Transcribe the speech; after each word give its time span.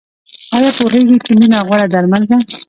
ایا 0.55 0.69
پوهیږئ 0.77 1.17
چې 1.25 1.31
مینه 1.39 1.59
غوره 1.67 1.87
درمل 1.93 2.23
ده؟ 2.29 2.37